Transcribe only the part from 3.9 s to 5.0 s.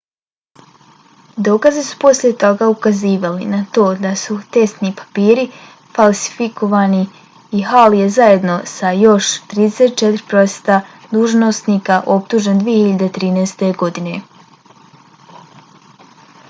da su testni